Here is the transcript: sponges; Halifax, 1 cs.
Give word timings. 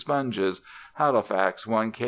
sponges; 0.01 0.61
Halifax, 0.95 1.67
1 1.67 1.93
cs. 1.93 1.99